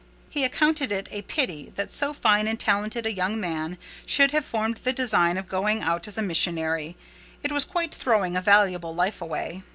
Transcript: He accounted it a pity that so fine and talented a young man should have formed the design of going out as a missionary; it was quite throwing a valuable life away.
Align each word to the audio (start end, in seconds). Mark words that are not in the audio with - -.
He 0.31 0.43
accounted 0.43 0.91
it 0.91 1.07
a 1.11 1.21
pity 1.21 1.71
that 1.75 1.93
so 1.93 2.11
fine 2.11 2.47
and 2.47 2.59
talented 2.59 3.05
a 3.05 3.13
young 3.13 3.39
man 3.39 3.77
should 4.03 4.31
have 4.31 4.43
formed 4.43 4.77
the 4.77 4.93
design 4.93 5.37
of 5.37 5.47
going 5.47 5.83
out 5.83 6.07
as 6.07 6.17
a 6.17 6.23
missionary; 6.23 6.97
it 7.43 7.51
was 7.51 7.65
quite 7.65 7.93
throwing 7.93 8.35
a 8.35 8.41
valuable 8.41 8.95
life 8.95 9.21
away. 9.21 9.61